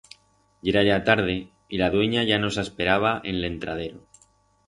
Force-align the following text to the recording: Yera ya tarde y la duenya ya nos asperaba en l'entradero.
Yera 0.65 0.81
ya 0.87 1.03
tarde 1.05 1.35
y 1.69 1.77
la 1.81 1.91
duenya 1.91 2.23
ya 2.31 2.39
nos 2.45 2.57
asperaba 2.63 3.13
en 3.33 3.39
l'entradero. 3.43 4.01